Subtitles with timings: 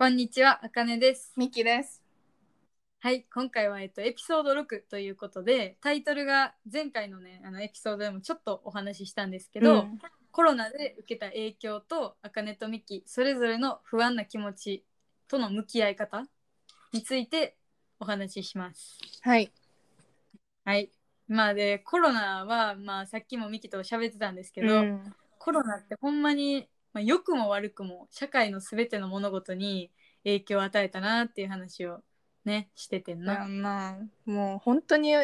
[0.00, 1.30] こんにちは、あかねです。
[1.36, 2.02] ミキです。
[3.00, 10.00] はい、今回は、えっと、エピソード6ということで、タイトルが前回のね、あのエピソードでもちょっとお話ししたんですけど、うん
[10.32, 14.86] コロナで受けた影響と、あかねとミキ、それぞれの不安な気持ち
[15.28, 16.24] との向き合い方
[16.94, 17.58] について
[17.98, 18.98] お話しします。
[19.20, 19.52] はい。
[20.64, 20.90] はい。
[21.28, 29.90] まあで、コロナは、まあさっきもミキと喋ってたんですけど、うんコロナってほんまに、まあ、良くも悪くも社会のすべての物事に
[30.24, 32.02] 影響を与えたなっていう話を
[32.44, 33.44] ねしててんだな。
[33.44, 33.98] よな。
[34.24, 35.14] もう本当に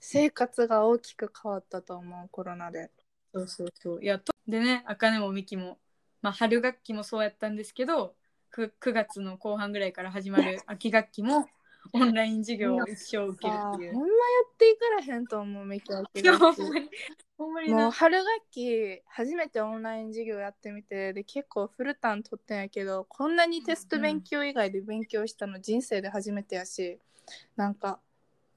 [0.00, 2.90] 生活が大きく変わったと思うコロナで。
[3.34, 4.02] そうそうそう。
[4.02, 5.78] いやとでねあかねもみきも、
[6.22, 8.14] まあ、春学期もそうやったんですけど
[8.54, 11.46] 9, 9月の後半ぐらいから始まる秋学期も
[11.92, 13.94] オンライン授業を一生受けるっていう。
[13.94, 14.12] ほんまや
[14.52, 16.02] っていかれへんと思うミキは。
[16.14, 16.90] いやほんまに
[17.38, 17.90] ほんまにもうな。
[17.90, 26.98] 春学期初めてオンライン授業やってみてで結構フルターン取ってんやけどこんなにテスト勉強以外で勉強したの人生で初めてやし
[27.56, 28.00] なんか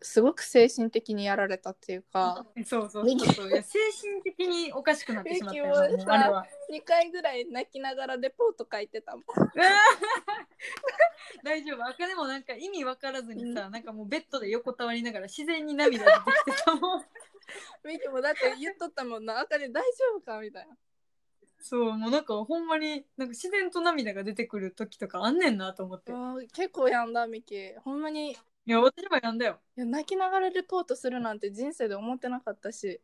[0.03, 3.49] すごく精神的にやられたっていうかそうそうそうそう。
[3.49, 6.45] いや精神的におかしくなってしまったよなミキもさもうあれは。
[6.71, 9.23] 2回ぐらい泣きながらレポート書いてたもん。
[11.43, 16.17] 大丈夫あかねもなんか意味わからずにさ、なんかもうベッドで横たわりながら自然に涙出て
[16.51, 17.01] きてたもん
[17.85, 20.77] ミキもだって言っとったもんな、あかね大丈夫かみたいな。
[21.63, 26.11] そうもうなんかほんまになんか自然と涙が出てくる時とかあんねんなと思って
[26.53, 27.73] 結構やんだ、ミキ。
[27.83, 33.01] ほんまにいや私もやんだよや泣きながらレポートするなんて人生で思ってなかったし、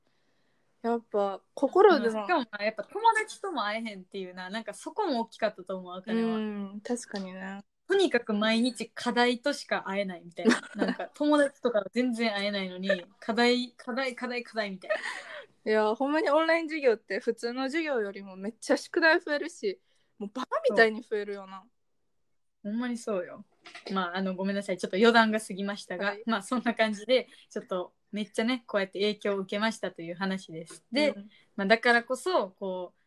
[0.83, 2.37] やっぱ心でもしか。
[2.37, 7.61] もなやっぱ友達とも会えへんっていうななんかそこも大きかったと思うあかうねは、ん、確かにね。
[7.87, 14.97] とにかく毎日課題としか会えないみたいな なんか友達とかと全然会えないのに課題課題課題課題みたいな
[15.65, 19.79] いや、ほんまにオンライン授業って普通の授業よりもめっちゃ宿題増えるし、
[20.17, 21.63] もうバカみたいに増えるよな。
[22.63, 23.45] ほんまにそうよ。
[23.91, 24.77] まあ、あの、ごめんなさい。
[24.77, 30.83] ちょっと余談が過ぎましたが、はいまあ、そんな感じで、ちょっと、めっちゃね、こうやって影響を受けましたという話です。
[30.91, 32.97] で、うんまあ、だからこそ、こう、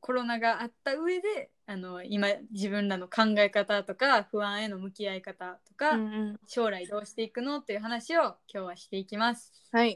[0.00, 9.52] コロナがあった上で、あの、今、自分らの考え方とか、不安への向き合い方とか、うんうん将来どうしていくのっていう話を今日はしていきます。
[9.70, 9.94] はい。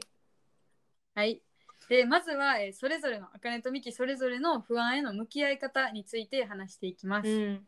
[1.13, 1.41] はい。
[1.89, 7.27] で、まずは、えーそれぞれの、あかねとみきそれぞれの不安への向き合い方について話していきます。
[7.27, 7.67] うん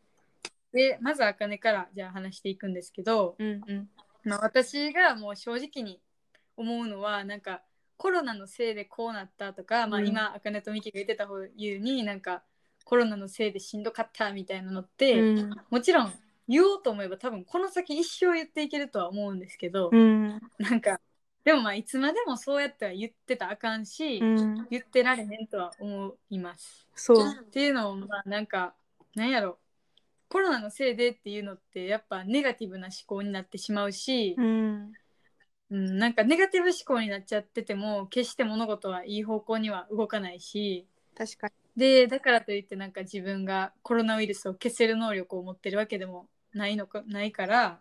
[0.72, 3.88] で、まずあかねから、じゃあ話していくんですけど、うんうん。
[4.24, 6.00] まあ、私がもう正直に
[6.56, 7.62] 思うのはなんか
[7.96, 10.08] コロナのせいでこうなったとか、まあ、うん。
[10.08, 12.42] 今あかねとみきが言ってた方言うになんか
[12.84, 15.50] コロナのせいでしんどかったみたいなのって、うん。
[15.70, 16.12] もちろん
[16.48, 20.40] 言おうと思えば多分この先一生言っていけるとは思うんですけど、うん。
[20.58, 21.00] なんか
[21.44, 24.66] でもまあいつまでもそうやっては言ってたらあかんし、うん。
[24.70, 26.86] 言ってられへんとは思います。
[26.94, 27.26] そう。
[27.42, 28.74] っていうのをまあなんか
[29.14, 29.58] なんやろ
[30.28, 34.92] コロナのせいでっていうのってやっぱネガティブな思考になってしまうし、うん。
[35.70, 40.86] うん、なんかネガティブ思考になっちゃってても決して物事はいい方向には動かないし。
[41.16, 41.52] 確かに。
[41.76, 47.78] でだからといってなんか自分がコロナウイルスを消せる能力を持ってるわけでもないのかないから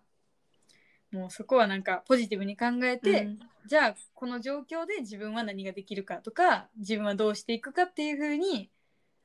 [1.12, 3.40] もうそこはなんかポジティブに考えて、うん。
[3.66, 8.70] じゃあこの状況で自分は何ができるかとか自分はどうしていくかっていうふうに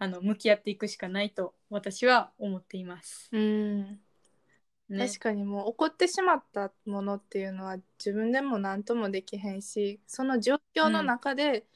[0.03, 3.29] あの向き合っていくしかないと私は思っています。
[3.31, 4.01] うん。
[4.89, 11.67] ね、確かにもう起こってしまったものっていうのは自分でも何ともできへんしその状況の中で、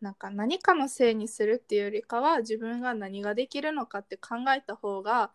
[0.00, 5.30] なんか何かのせいにするっていうよりかは自分が何ができるのかって考えた方が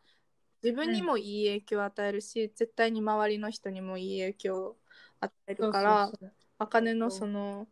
[0.63, 4.77] 自分にもいい影響を与えるし、絶対に周りの人にもいい影響を
[5.21, 7.67] 与えるからそうあかねのその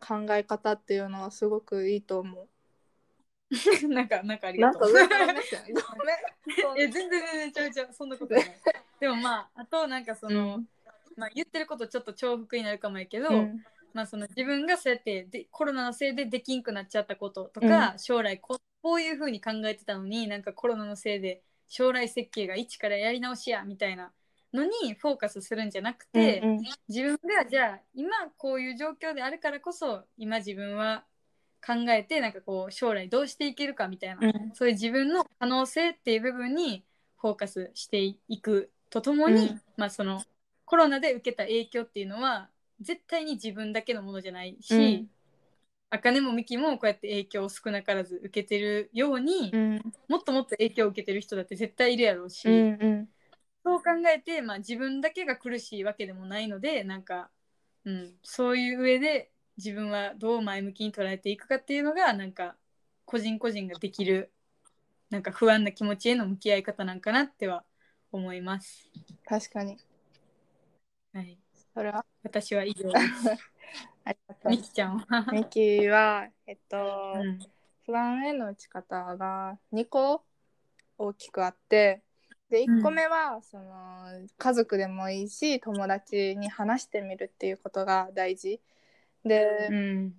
[0.00, 2.48] 考え方っていうのはすごくいいと思
[3.88, 4.62] なんかなんかありう。
[4.62, 4.92] がとう。
[4.92, 6.88] なんか上から目線 ごめん。
[6.88, 8.44] え全然全然ちゃうちゃうそんなことない。
[9.00, 10.68] でもまああとなんかその、うん
[11.16, 13.64] まあ、言ってることちょっと重複になるかもやけど、うん
[13.94, 24.12] まあ、その自分がそうやってでコロナのせいでできんくなっちゃったこととか、将来ここういうふうに考えてたのになんかコロナのせいで将来設計が一からやり直しやみたいな
[24.52, 31.04] のにフォーカスするんじゃなくて、うんうん自分がじゃあ今こういう状況であるからこそ今自分は
[31.66, 34.50] 考えてなんかこう将来どうしていけるかみたいな、うん。
[34.54, 36.84] そういう自分の可能性っていう部分に
[37.20, 39.62] フォーカスしていくとともに、うん。
[39.76, 40.22] まあその
[40.64, 42.48] コロナで受けた影響っていうのは
[42.80, 45.10] 絶対に自分だけのものじゃないし、うん。
[45.90, 49.82] あかねもみきもこうやって影響を少なからず受けてるように、うん。
[50.08, 53.08] もっともっと影響を受けてる人だって絶対いるやろうし、うんうん。
[53.64, 57.30] そう考えて、まあ、自分だけが苦しいわけでもないのでなんか、
[57.84, 62.56] うん、そういう上で自分はどう前向きに捉えていくかっていうのがなんか
[63.04, 64.30] 個人個人ができる
[65.10, 67.64] なんか不安な気持ちへの向き合い方なんかなっては
[68.12, 68.90] 思います。
[69.24, 69.78] 確かに
[71.12, 71.38] はい、
[71.72, 73.30] それは私は以上です。
[74.04, 75.32] ありがとうみきちゃんは？
[75.32, 77.38] ミキはえっと、うん
[77.86, 80.24] 不安への打ち方が2個
[80.98, 82.02] 大きくあって
[82.50, 83.64] で1個目は、その
[84.38, 88.60] 家族でもいいし友達に話してみるっていうことが大事
[89.26, 90.14] で、うん。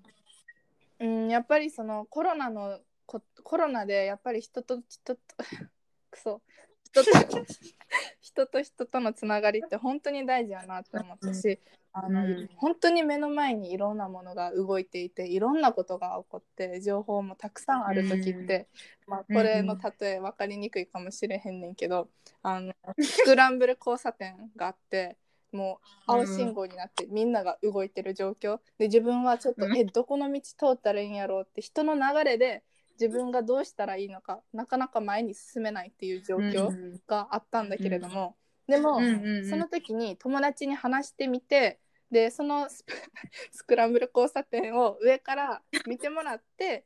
[0.99, 5.21] うん、やっぱりそのコロナのこコロナでやっぱり人と人と
[6.11, 6.41] くそ
[6.83, 7.11] 人と
[8.19, 11.59] 人と人とのつながりって本当に大事やなって思ったし、
[11.93, 12.49] あのうん。
[12.55, 18.67] 本当に目の前にいろんなものが動いていていろんなことが起こって情報もたくさんある時って、
[19.05, 22.09] まあ、これの例え分かりにくいかもしれへんねんけど
[22.41, 25.17] あのスクランブル交差点があって。
[25.51, 28.59] もう青信号になってみんなが動いてる状況。
[28.77, 29.77] で自分はちょっと、うん。
[29.77, 32.63] えどこの道通ったらいいんやろうって人の流れで
[32.99, 38.35] 自分がどうしたらいいのかなかなか前に進めないっていう状況うんがあったんだけれども、
[38.67, 39.49] でも、うんうんうん。
[39.49, 41.79] その時に友達に話してみて
[42.11, 42.67] でその
[43.51, 46.85] スクランブル交差点を上から見てもらって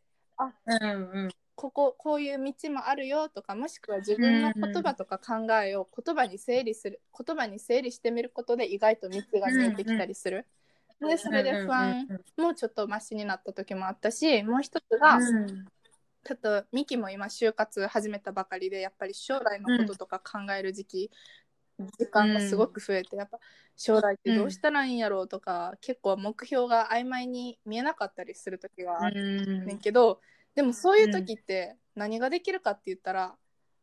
[0.66, 1.30] うんうん。
[1.56, 10.48] こここういう道もあるよとかもしくは自分の言葉とか考えを言葉に整理する言葉に整理してみることで意外と道が見えてきたりする。
[11.00, 12.08] でそれで不安
[12.38, 15.66] もちょっとマシになった時もあったしもう一つが、うん。
[16.24, 21.12] ちょっとミキも今就活始めたばかりでやっぱり将来のこととか考える時期、
[21.98, 23.39] 時間がすごく増えてやっぱ
[23.75, 30.22] 将来ってどうしたらいいんやろうとか、結構目標が曖昧に見えなかったりする時があるうんねんけど、
[30.56, 33.36] でもそういう時って何ができるかって言ったら、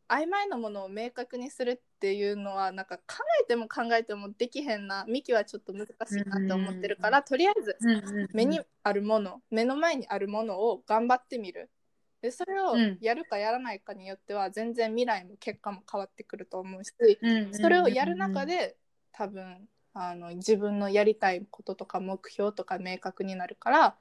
[0.09, 3.03] 曖昧なものを明確にするっていうのはなんか考
[3.43, 11.71] えても考えてもできへんなミキはちょっと難しいなって思ってるから、とりあえずうんうん目にあるもの目の前にあるものを頑張ってみる
[12.21, 12.99] でそれをうん。
[13.01, 16.93] やるかやらないかによっては全然未来も結果も変わってくると思うし
[17.23, 18.77] うんそれをやる中で
[19.13, 23.97] 多分あの自分のやりたいこととか目標とか明確になるから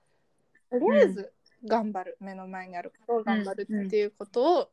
[0.70, 1.34] とりあえず
[1.66, 4.70] 頑張る、目の前にあることを頑張るっていうことを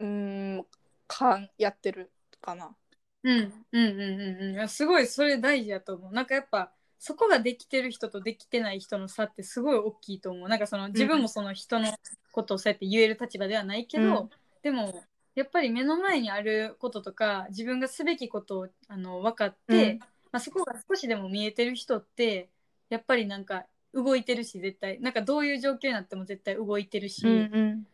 [0.00, 0.66] うーん
[1.06, 2.74] かんやってるかな。
[3.22, 4.68] うんうんうんうんうん。
[4.68, 6.12] すごいそれ大事やと思う。
[6.12, 6.73] なんかやっぱ
[7.06, 10.48] そこができてる人とできてない人の差ってすごい大きいと思う。
[10.48, 11.92] なんかその自分もその人の
[12.32, 14.30] ことをそうやって言える立場ではないけど、うん。
[14.62, 15.04] でも
[15.34, 19.98] やっぱり目の前にあることとか自分がすべきことをあの分かって、うん。
[19.98, 22.48] まあ、そこが少しでも見えてる人って
[22.88, 24.98] やっぱりなんか動いてるし絶対。
[25.02, 27.86] なんかどういう状況になっても絶対動いてるし、うん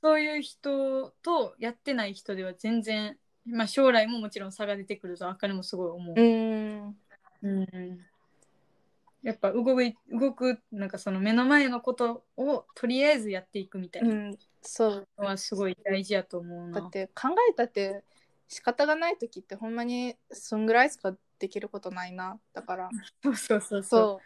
[0.00, 6.14] そういう人とやってない人では全然、まあ、将来ももちろん差が出てくるとあかねもすごい思う。
[6.16, 6.96] うん
[7.42, 8.11] うん
[9.22, 16.80] やっぱ動い動くなんかその目の前のことをとりあえずやっていくみたいうなんそうのはすごい大事やと思うな。
[16.80, 18.02] だって考えたって
[18.48, 22.90] 仕方がない時ってほんまにそんぐらいしかできることないなだから
[23.22, 23.82] そうそうそうそう。
[23.82, 24.20] そ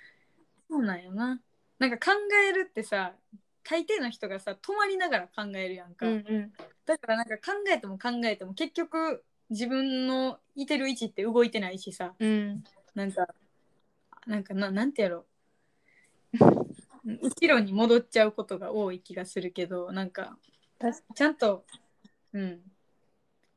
[0.68, 1.40] そうなんよな。
[1.78, 2.18] なんか考
[2.50, 3.14] えるってさ
[3.62, 6.06] 大抵の人がさ止まりながら考えるやんうか。
[6.06, 6.52] うんうん
[6.86, 12.64] だからなんか考えても考えても結局自分のいてる位置って動いてないしさうん
[12.94, 13.26] なんか
[14.26, 15.26] なんかななんてやろ
[17.04, 20.36] 後ろに戻っちゃうことが多い気がするけどなんか
[21.14, 21.64] ちゃんと、
[22.32, 22.60] うん、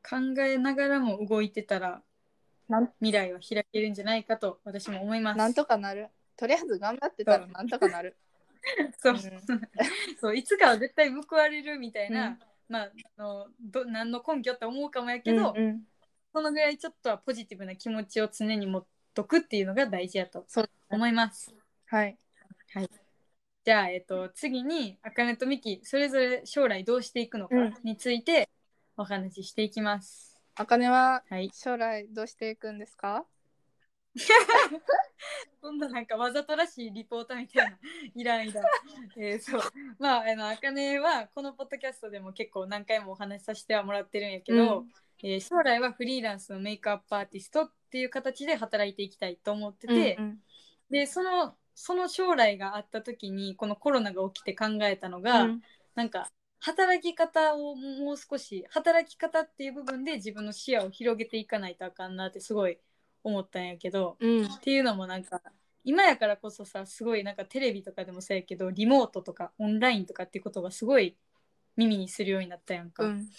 [0.07, 2.01] 考えながらも動いてたら
[2.99, 5.37] 未来は開けるんじゃないかと私も思います。
[5.37, 6.07] なんとかなる。
[6.37, 8.15] とりあえず頑張ってたらなんとかなる。
[9.01, 9.19] そう,、うん。
[10.21, 12.39] そういつかは絶対報われるみたいな、うん。
[12.69, 15.87] まああのど何の根拠って思うかもやけど、うんうん。
[16.31, 20.45] そのぐらいちょっとはポジティブな気持ちを常に持っとくっていうのが大事やと
[20.89, 21.53] 思います。
[21.87, 22.17] はい
[23.65, 28.49] じゃあ、えっと、次に、あかねとみき、それぞれ将来どうしていくのかうんについて
[28.95, 30.41] お話ししていきます。
[30.55, 31.51] あかねははい。
[31.53, 33.25] 将来どうしていくんですか？
[35.61, 37.77] そんななんかわざとらしいリポーターみたいな、
[38.15, 38.65] いらんいらん。
[39.17, 39.61] えーそう。
[39.99, 44.91] まあ、あの、あかねはこのポッドキャストでも結構何回もお話しさせてはもらってるんやけど、うん
[45.23, 50.39] えー将来はフリーランスのメイクアップアーティストっていう形で働いていきたいと思ってて、うん
[50.89, 55.61] で、その、その将来があった時にこのコロナが起きて考えたのが、うん。
[55.95, 62.77] なんか働き方をもう少し働き方っていう部分で自分の視野を広げていかないとあかんなってすごい
[63.23, 64.45] 思ったんやけど、うん。
[64.45, 65.41] っていうのもなんか
[65.85, 71.15] 今やからこそさすごいなんかテレビとかでもそうやけどリモートとかオンラインとかっていうことがすごい
[71.77, 73.05] 耳にするようになったやんか。
[73.05, 73.29] うん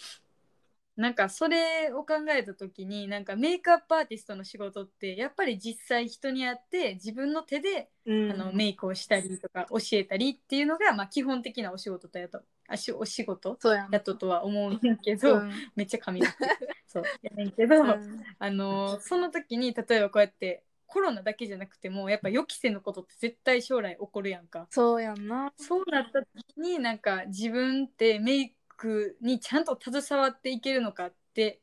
[0.97, 8.33] なんかそれを考えた時になんかメイクアップアーティストの仕事ってやっぱり実際人にやって自分の手で、うん。
[8.33, 12.41] あのメイクをしたりとか教えたりっていうのが、まあ、基本的なお仕事だと。
[12.69, 13.59] あしお仕事？
[13.91, 15.53] やととは思うんけど、うん。
[15.75, 16.21] めっちゃ髪
[16.87, 18.25] そうやねんけど、うん。
[18.39, 24.67] あのその時に例えばこうやってコロナだけじゃなくてもやっぱ予期せぬことって絶対将来起こるやんか。
[24.71, 25.53] そうやんな。
[25.57, 31.61] そうなった時になんか自分ってメイクにちゃんと携わっていけるのかって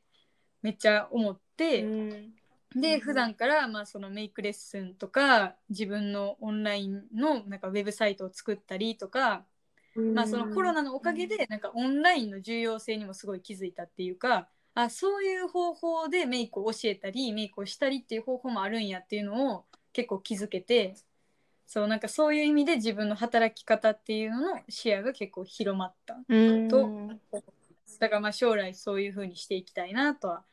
[0.62, 2.34] めっちゃ思って、うん。
[2.76, 9.46] で普段からまあそのメイクレッスンとか自分のオンラインのなんかウェブサイトを作ったりとか、
[9.96, 20.94] まあ、そのコロナのおかげでなんかオンラインの重要性にもすごい気づいたっていうかあそういう方法でメイクを教えたりメイクをしたりっていう方法もあるんやっていうのを結構気づけて
[21.68, 26.68] そうなんかそういう意味で自分の働き方っていうのの視野が結構広まったうん。
[26.68, 26.88] と
[28.00, 30.44] だからまあ将来そういう風にしていきたいなとは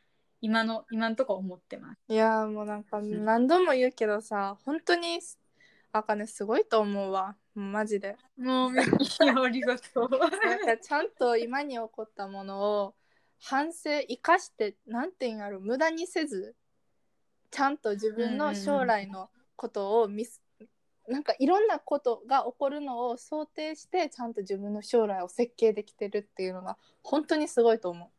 [0.42, 2.00] 今の今のところ思ってます。
[2.10, 5.22] いやもうなんか何度も言うけどさ本当に
[5.94, 7.38] あかねすごいと思うわ。
[7.56, 8.18] マジで。
[8.38, 10.10] もうありがとう。
[10.10, 10.30] なん
[10.66, 12.94] かちゃんと今に起こったものを
[13.40, 16.56] 反省生かしてなんていうんやろ無駄にせず
[17.52, 20.42] ちゃんと自分の将来のことを見す、
[21.08, 28.10] なんかいろんなことが起こるのを想定してちゃんと自分の将来を設計できてるっていうのが本当にすごいと思う。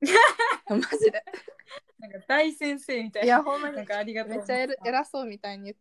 [0.68, 1.24] マジで。
[1.98, 3.26] なんか大先生みたいな。
[3.26, 3.76] いやほんまに。
[3.76, 4.36] なんかありがとう。
[4.36, 5.74] めっちゃ偉偉そうみたいに言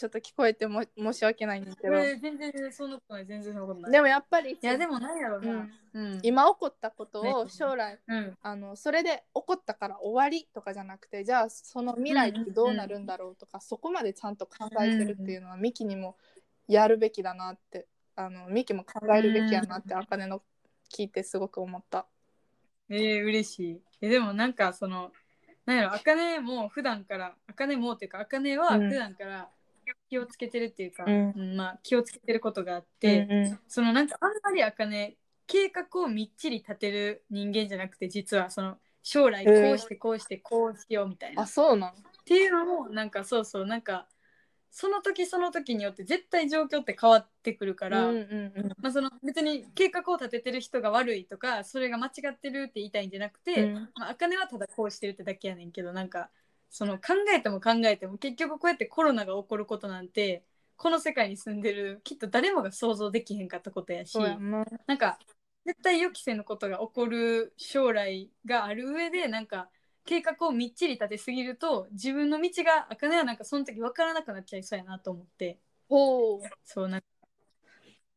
[0.00, 3.92] ちょっと聞こえても申し訳ないんだけど全然全然そんなことない全然そんなことない。
[3.92, 5.52] でもやっぱりいやでもなんやろうな。
[5.52, 6.20] うんうん。
[6.22, 8.38] 今起こったことねを将来うん。
[8.40, 16.16] あのそれで起こったから終わりとかじゃなくてじゃあその未来ってどうなるんだろうとか、そこまでちゃんと考えてるっていうのは、ミキにも
[16.66, 17.86] やるべきだなって
[18.16, 20.40] あのミキも考えるべきやなってあかねの
[20.90, 22.06] 聞いてすごく思った。
[22.88, 23.80] えー、嬉しい。
[24.00, 25.12] えでもなんかその
[25.66, 28.88] なんやろ、あかねも普段から、あかねもっていうか、あかねはうん。
[28.88, 29.48] 普段から
[30.08, 31.32] 気をつけてるっていうか、うん。
[31.36, 41.90] うんまあ気をつけてることがあって、うんそのなんかあんまりあかね計画をみっちり立てる人間じゃなくて実はその将来こうしてこうしてこうしようみたいな、あそうなん？
[41.90, 44.06] っていうのもなんかそうそうなんか
[44.70, 48.68] その時その時によって絶対状況って変わってくるから、うんうんうん。
[48.80, 53.74] まあ、その別に計画を立ててる人が悪いとかそれが間違ってるって言いたいんじゃなくて、うん。
[53.96, 56.30] まあ、茜はただこうしてるってだけやねんけどなんか
[56.70, 60.44] その考えても考えても結局こうやってコロナが起こることなんて
[60.76, 64.40] この世界に住んでるきっと誰もが想像できへんかったことやしそう
[64.86, 65.18] なんか
[65.66, 69.68] 絶対予期せぬことが起こる将来がある上でなんか
[70.10, 75.60] 計画をみっちり立てすぎると自分の道が茜はなんかその時分からなくなっちゃいそうやなと思って。
[75.88, 76.40] そ
[76.84, 77.06] うなんか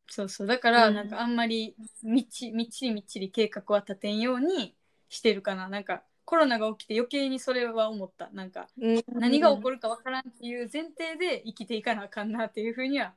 [0.08, 0.48] そうそう。
[0.48, 0.94] だからうん。
[0.96, 4.74] なんかあんまりみっちみっちりみっちり計画は立てんように
[5.08, 5.68] してるかな。
[5.68, 8.28] なんかコロナが起きて余計にそれは思った。
[8.32, 8.66] なんか
[9.06, 13.14] 何が起こるか分からんっていう前提で生きていかなあかんなっていうふうには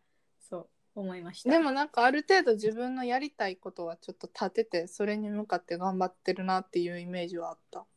[0.48, 0.58] そ
[0.96, 1.50] う思いました。
[1.50, 7.88] でもなんかある程度自分のやりたいことはちょっと立ててそれに向かって頑張ってるなっていうイメージはあった。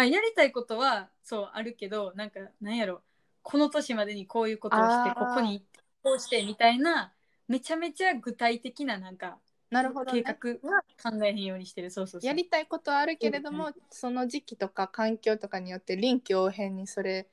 [0.00, 3.02] あやりたいことはそうあるけどなんかなんやろ。
[3.42, 5.64] この年までにこういうことをしてここに
[6.02, 7.12] こうしてみたいな
[7.48, 9.38] めちゃめちゃ具体的ななんか
[9.70, 10.38] なるほど、計ね。
[10.40, 11.90] 画は考えへんようにしてる。
[11.90, 12.28] そうそうそう。
[12.28, 17.26] やりたいことはあるけれども、うんその時期とか環境とかによって臨機応変にそれ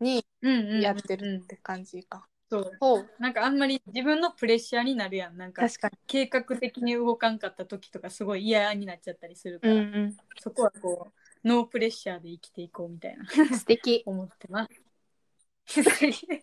[0.00, 2.26] にうんうんうんうんやってるって感じか。
[2.50, 2.58] そ
[2.98, 3.10] う。
[3.20, 5.36] なんかあんまり自分のプレッシャーになるやん。
[5.36, 9.74] なんか確か計画的に動かんかった時とかすごい嫌になっちゃったりするかに。
[9.74, 10.16] うら、んうん。
[10.40, 11.12] そこはこう
[11.44, 14.02] ノープレッシャーで生きていこうみたいな素敵。
[14.06, 14.82] 思ってます。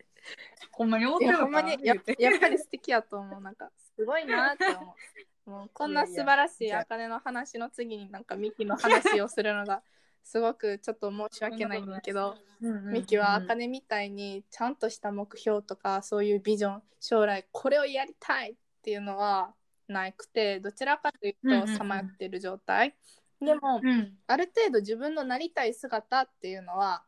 [0.71, 1.97] ほんまに思ってるほんまにやっ
[2.39, 3.41] ぱり素敵やと思う。
[3.41, 4.95] なんかすごいなって思
[5.45, 5.49] う。
[5.49, 9.81] もうこんな素晴らしいあかねの話の次になんかミキの話をするのが
[10.23, 12.35] すごくちょっと申し訳ないんだけど。
[12.59, 19.53] ミキはあかねみたいにちゃんとした目標とかそういうビジョン将来これをやりたいっていうのは
[19.87, 22.95] なくてどちらかといううんうんうんとさまよってる状態、
[23.41, 24.17] でもうん。
[24.27, 27.03] ある程度自分のなりたい姿っていうのは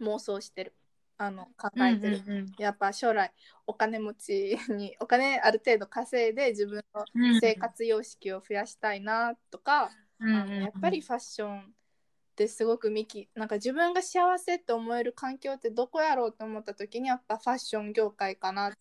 [0.00, 0.74] 妄想してる。
[1.20, 3.32] あの考えてる、うんうんやっぱ将来
[3.66, 7.32] お金持ちに お金ある程度稼いで自分うん。
[7.34, 9.90] の生活様式を増やしたいなとか、
[10.20, 11.64] うんあのやっぱりファッションっ
[12.36, 18.74] てすごくミキなんか自分が幸せって思える環境ってどこやろうと思った時にやっぱファッション業界かな、うん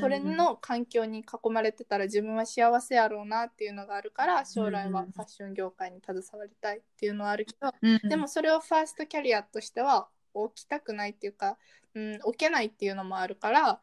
[0.00, 8.08] それの環境に囲まれてたら自分は幸せやろうなっていうのがあるから将来はファッション業界に携わりたいっていうのはあるけど、うん。
[8.08, 11.56] でもそれをファーストキャリアとしては置きたくないっていうか、
[11.94, 13.80] うん、置けないっていうのもあるから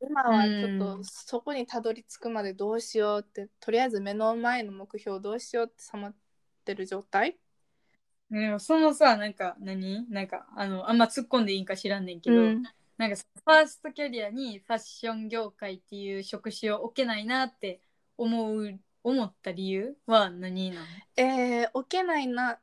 [0.00, 1.04] 今はちょっとうん。
[1.04, 6.14] そこにたどり着くまでどうしようってとりあえず目の前の目標どうしようってさまっ
[6.64, 7.36] てる状態？
[8.30, 10.10] ねそのさなんか何？
[10.10, 12.62] なんかあのあんま突っ込んでいいんか知らんねんけど、うん
[13.02, 17.80] なんかファーストキャリアにファッション業界っていう職種を置けないなって
[18.16, 20.86] 思う思った理由は何なの？
[21.16, 22.60] えー、置けないなっ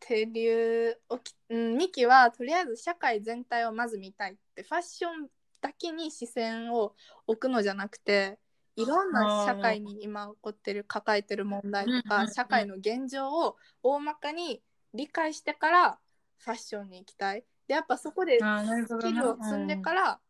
[0.00, 5.28] ていう置き、うん、ミキはとりあえず社会全体をまず見たいってファッション
[5.60, 6.94] だけに視線を
[7.26, 8.38] 置くのじゃなくて
[8.76, 14.62] いろんな社会に今起こってる抱えてる問題とか社会の現状を大まかに
[14.94, 15.98] 理解してから
[16.38, 17.40] ファッションに行きたい。
[17.40, 20.20] でやっぱそこでスキルを積んでから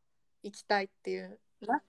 [0.43, 1.39] 行きたいっていう、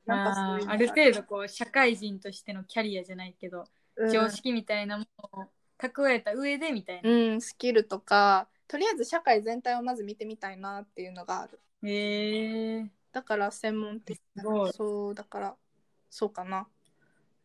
[0.08, 4.12] ある程度こう社会人としてのキャリアじゃないけど、うん。
[4.12, 5.46] 常識みたいなものを
[5.80, 7.10] 蓄えた上でみたいな。
[7.10, 11.60] うん、スキルとかとりあえず社会全体をまず見てみたいなっていうのがある。
[11.84, 14.74] へえだから専門的すごい。
[14.74, 15.56] そうだから
[16.10, 16.68] そうかな。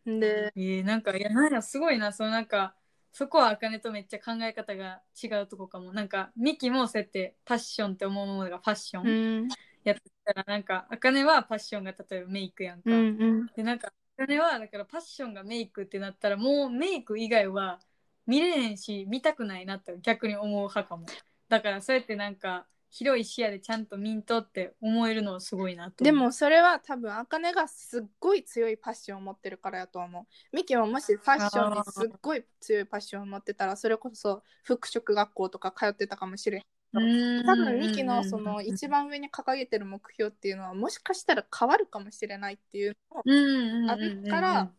[0.06, 2.74] でえー、なんかいやなんやすごいなそのなんか
[3.18, 5.92] そこはあかねとめっちゃ考え方が違うとこかも。
[5.92, 9.48] なんかミキもそうやってパッションって思うものがファッショうンん。
[9.82, 13.48] やってたらなんかあかねはパッションが例えばメイクやんか、うんうん。
[13.56, 17.80] でなんかあかねはだからパッションがメイクってなったらもうメイク以外は
[18.26, 21.06] 見れへんし見たくないなって逆に思う派かも。
[21.48, 30.56] だからそうやってなんか広い視野でちゃんと見んとって思えるのはすごいなとでもそれは多分あかねがすっごい強いパッションを持ってるからやと思う。
[30.56, 36.62] ミキももしファッションにすっごい強いパッションを持ってたらそれこそ服飾学校とか通ってたかもしれん
[36.94, 37.46] うん。
[37.46, 44.72] 多分ミキのその一番上に掲げてる目標っていうのはもしかしたら変わるかもしれないっていうのをうんあるから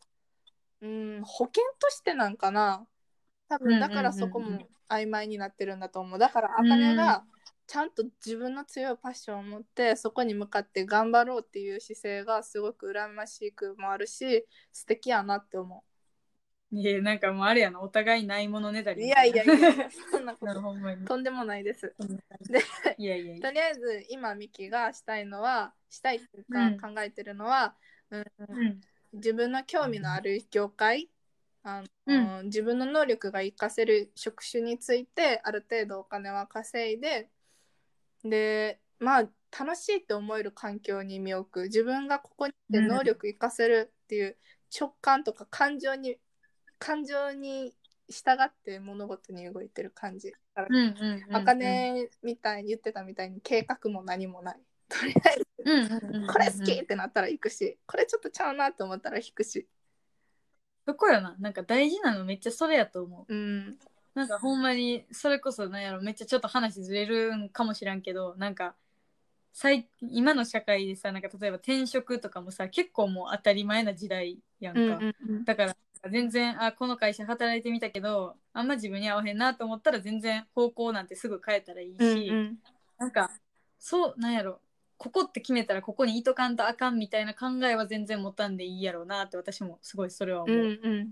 [0.82, 2.88] うん保険としてなんかな。
[3.50, 6.20] 多分だからそこうんうんうんも曖昧になってるんだと思う。
[6.20, 7.24] だからあかねが
[7.70, 15.84] ちゃんと自分の強いパッションを持ってそこに向かって頑張ろうっていう姿勢がすごく羨ましくもあるし素敵やなって思
[16.72, 17.80] いやなんかもうあれやな。
[17.80, 19.56] お互いないものねだうりいやいやいや
[20.12, 20.62] そんなこ なと
[21.06, 21.94] とんでもないです。
[22.50, 22.60] で
[22.98, 26.80] いやいやとりあえず今ミキがしたいのはしたいっていうかうん。
[26.80, 27.76] 考えてるのは、
[28.10, 28.82] うんうん。
[29.14, 31.10] 自分の興味のある業界
[31.62, 37.30] あうの、自分の能力が活かせる職種についてある程度お金は稼いで
[38.24, 41.64] でまあ楽しいって思える環境に身を置く。
[41.64, 44.38] 自分がここにいて能力活かせるっていう
[44.78, 46.18] 直感とか感情に
[46.78, 47.74] 感情に
[48.10, 50.32] 従って物事に動いてる感じ。
[50.32, 51.36] だからうんうんうん。
[51.36, 54.60] あかねみたいに言ってたみたいに計画も何もない。
[54.88, 56.24] とりあえずうんうんうん。
[56.24, 59.68] うんこれ好きってなったら行くしこれちょっとちゃうなと思ったら引くし。
[60.86, 61.36] そこよな。
[61.40, 63.34] なんか大事なのめっちゃそれやと思う。
[63.34, 63.80] うん
[64.16, 68.76] なんかほんまにそれこそなんやろめっちゃちょっと話ずれるんかもしらんけどなんか
[69.54, 75.76] 最今の社会でさなんか例えば転職とかもさ結構もう当たり前な時代やんか、うんうんだから
[76.10, 82.58] 全然あこの会社働いてみたけどあんま自分に合わへんなと思ったら全然方向なんてすぐ変えたらいいし、うんうん。
[82.98, 83.32] なんか
[83.80, 84.62] そうなんやろ
[84.98, 91.10] ここって決めたらここにいとかんとあかんみたいな考えは全然持たんでいいやろうなって私もすごいそれは思う、うんうん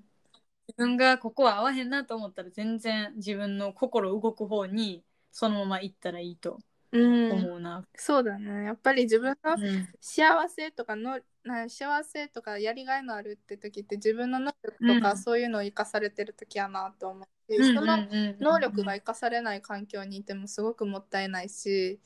[0.67, 6.60] 自分がここは合わへんなと思ったら全然自分の心動く方にそのまま行ったらいいと
[6.91, 7.30] うん。
[7.30, 8.65] 思うな、そうだね。
[8.65, 9.88] やっぱり自分のうん。
[9.99, 15.17] 幸せとかのな幸せとかやりがいのあるって時って自分の能力とかうん。
[15.17, 18.12] そういうのを生かされてる時やなと思うし、うんそのうんうん。
[18.12, 21.99] うん能力が生かされない環境にいてもすごくもったいないし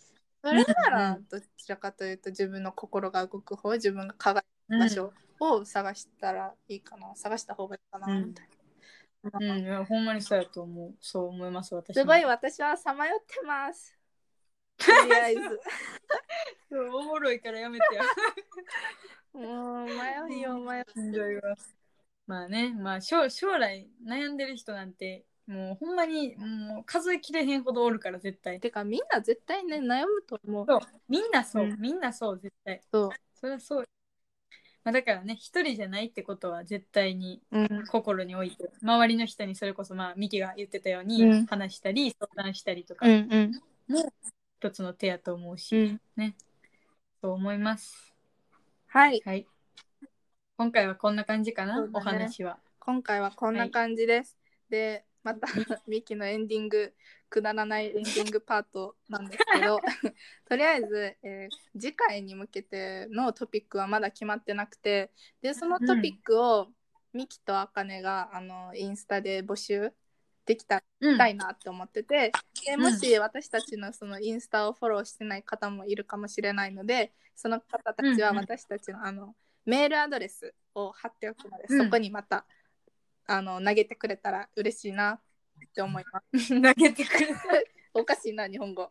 [0.43, 4.45] それならどちらかというと自分の心が動く方自分が輝く
[4.77, 8.47] 場所を探したらいいかな探した方がいいかなうんみたい
[9.23, 9.39] な。
[9.39, 13.97] うん、うんいやほんまにそうやと思うそう思います私もすごい私はさまよってます。
[14.77, 15.41] とりあえず。
[16.69, 18.03] そうおもろいからやめてや
[19.33, 21.55] もう迷いよ迷いわ
[22.27, 28.59] まあねまあ将将来悩んでる人なんてもうほんまにもう数えきれへんほどおるから絶対う。
[28.59, 30.65] てかみんな絶対ね悩むと思う。
[30.65, 33.09] そうみんなそう、うんみんなそう絶対そう。
[33.33, 33.85] それはそう、
[34.83, 37.85] まあ、だからね一人じゃないってことは絶対にうん。
[37.87, 41.45] 心に置いて周りの人にそれこそまあミキが言ってたように、うん。
[41.45, 43.51] 話したり相談したりとかうんうん。
[43.93, 44.11] も
[44.59, 46.35] 一つの手やと思うし、うん。
[47.21, 48.13] そう思います。
[48.87, 49.21] はい。
[49.25, 49.47] はい。
[50.57, 51.89] 今回はこんな感じかな、ね。
[51.93, 52.59] お話は。
[52.79, 54.37] 今回はこんな感じです。
[54.69, 55.47] で、また
[55.87, 56.93] ミキのエンディング、
[57.29, 59.79] くだらないエンディングパートなんですけど、
[60.49, 66.67] とりあえず、えー次回に向けてのトピックはまだ決まってなくて、で、そのトピックを
[67.13, 69.93] ミキとあかねがあのインスタで募集
[70.45, 70.83] できた
[71.17, 72.31] たいなって思ってて、
[72.65, 72.81] でうん。
[72.81, 81.85] もし私たちのそのインスタをフォローしてない方もいるかもしれないのでその方たちは私たちのあのメールアドレスを貼っておくので、うん。
[81.85, 82.45] そこにまた
[83.31, 86.49] あの投げてくれたら嬉しいなって思います。
[86.49, 87.33] 投げてくれた
[87.93, 88.89] おかしいな日本語。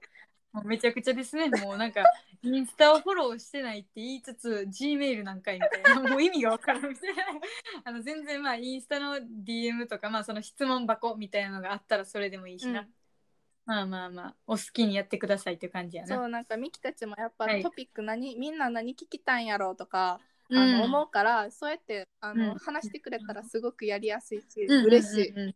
[0.52, 1.48] もうめちゃくちゃですね。
[1.48, 2.02] もうなんか、
[2.42, 7.22] インスタをフォローしてないって言いつつ、Gmail なんかいみたいな、もう意味がわからんみたいな。
[7.84, 12.80] あの全然まあ、インスタの DM とか、まあその質問箱みたいなのがあったらそれでもいいしな。
[12.80, 12.94] うん
[13.66, 16.16] まあまあまあ、お好きにやってくださいっていう感じやな。
[16.16, 25.28] そうなんかミキたちもやっぱはいトピック何、みんな何聞きたいんやろうとか、うんあの思うからそうやってあの、うん話してくれたらすごくやりやすいし、うん嬉しい。
[25.30, 25.54] うんうんうん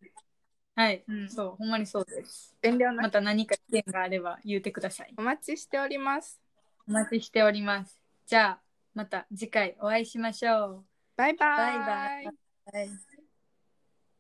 [0.76, 2.56] はい、うんそう、ほんまにそうです。
[2.60, 5.14] 遠慮なくまた何か意見があれば言ってください。
[5.16, 6.40] お待ちしております。
[6.88, 8.00] お待ちしております。
[8.26, 8.60] じゃあ、
[8.92, 10.84] また次回お会いしましょう。
[11.16, 11.48] バイバイ。
[11.48, 12.26] バイバイ。
[12.26, 13.13] はい